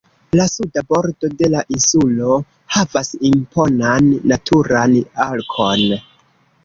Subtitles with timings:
[0.37, 2.39] La suda bordo de la insulo
[2.77, 4.97] havas imponan naturan
[5.31, 5.87] arkon.